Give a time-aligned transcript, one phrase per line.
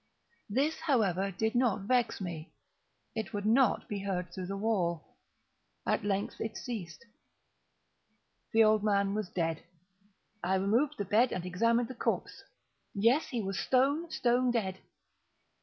[0.49, 2.55] This, however, did not vex me;
[3.13, 5.15] it would not be heard through the wall.
[5.85, 7.05] At length it ceased.
[8.51, 9.61] The old man was dead.
[10.43, 12.41] I removed the bed and examined the corpse.
[12.95, 14.79] Yes, he was stone, stone dead.